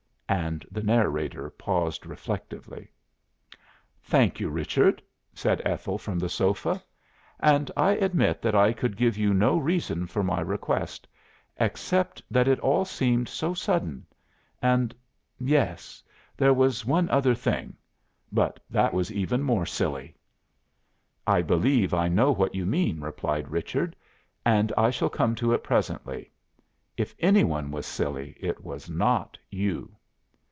[0.45, 2.89] And the narrator paused reflectively.
[4.01, 5.01] "Thank you, Richard,"
[5.33, 6.81] said Ethel from the sofa.
[7.41, 11.05] "And I admit that I could give you no reason for my request,
[11.57, 14.05] except that it all seemed so sudden.
[14.61, 14.95] And
[15.37, 16.01] yes
[16.37, 17.75] there was one other thing.
[18.31, 20.15] But that was even more silly."
[21.27, 23.97] "I believe I know what you mean," replied Richard,
[24.45, 26.31] "and I shall come to it presently.
[26.95, 29.97] If any one was silly, it was not you."